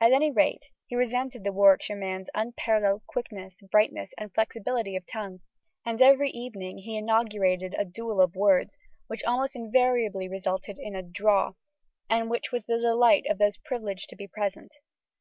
At 0.00 0.10
any 0.10 0.28
rate 0.32 0.64
he 0.88 0.96
resented 0.96 1.44
the 1.44 1.52
Warwickshire 1.52 1.96
man's 1.96 2.28
unparalleled 2.34 3.06
quickness, 3.06 3.60
brightness, 3.70 4.10
and 4.18 4.34
flexibility 4.34 4.96
of 4.96 5.06
tongue; 5.06 5.38
and 5.86 6.02
every 6.02 6.30
evening 6.30 6.78
he 6.78 6.96
inaugurated 6.96 7.76
a 7.78 7.84
duel 7.84 8.20
of 8.20 8.34
words, 8.34 8.76
which 9.06 9.22
almost 9.22 9.54
invariably 9.54 10.26
resulted 10.28 10.78
in 10.80 10.96
a 10.96 11.02
"draw," 11.04 11.52
and 12.10 12.28
which 12.28 12.50
was 12.50 12.64
the 12.66 12.76
delight 12.80 13.24
of 13.30 13.38
those 13.38 13.56
privileged 13.56 14.08
to 14.08 14.16
be 14.16 14.26
present. 14.26 14.72